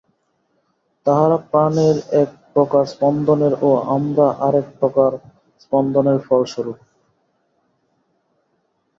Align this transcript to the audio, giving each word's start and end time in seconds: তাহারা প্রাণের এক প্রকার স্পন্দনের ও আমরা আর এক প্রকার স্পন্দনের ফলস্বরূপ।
তাহারা 1.05 1.37
প্রাণের 1.49 1.95
এক 2.21 2.29
প্রকার 2.53 2.83
স্পন্দনের 2.85 3.53
ও 3.61 3.69
আমরা 3.95 4.27
আর 4.45 4.53
এক 4.55 4.67
প্রকার 4.79 5.11
স্পন্দনের 5.61 6.17
ফলস্বরূপ। 6.27 6.79